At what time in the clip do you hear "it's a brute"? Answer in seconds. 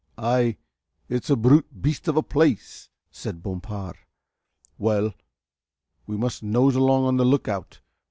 1.09-1.79